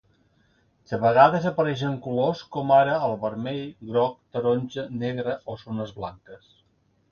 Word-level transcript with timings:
De 0.91 0.97
vegades 1.03 1.45
apareixen 1.49 1.99
colors 2.05 2.41
com 2.57 2.73
ara 2.79 2.97
el 3.09 3.15
vermell, 3.27 3.61
groc, 3.93 4.19
taronja, 4.39 4.89
negre 5.05 5.39
o 5.55 5.61
zones 5.67 5.97
blanques. 6.03 6.53